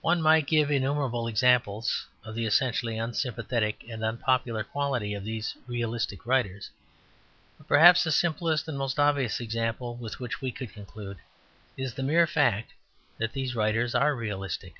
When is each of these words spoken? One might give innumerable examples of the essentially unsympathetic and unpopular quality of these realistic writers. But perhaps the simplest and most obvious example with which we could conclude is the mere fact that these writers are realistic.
One 0.00 0.22
might 0.22 0.46
give 0.46 0.70
innumerable 0.70 1.26
examples 1.26 2.06
of 2.22 2.36
the 2.36 2.46
essentially 2.46 2.96
unsympathetic 2.98 3.82
and 3.90 4.04
unpopular 4.04 4.62
quality 4.62 5.12
of 5.12 5.24
these 5.24 5.56
realistic 5.66 6.24
writers. 6.24 6.70
But 7.58 7.66
perhaps 7.66 8.04
the 8.04 8.12
simplest 8.12 8.68
and 8.68 8.78
most 8.78 9.00
obvious 9.00 9.40
example 9.40 9.96
with 9.96 10.20
which 10.20 10.40
we 10.40 10.52
could 10.52 10.72
conclude 10.72 11.18
is 11.76 11.94
the 11.94 12.04
mere 12.04 12.28
fact 12.28 12.74
that 13.18 13.32
these 13.32 13.56
writers 13.56 13.92
are 13.92 14.14
realistic. 14.14 14.74